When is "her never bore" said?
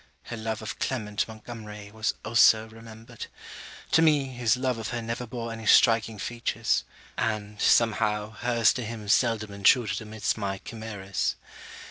4.87-5.53